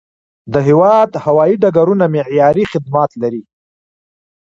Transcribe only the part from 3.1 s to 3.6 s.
لري.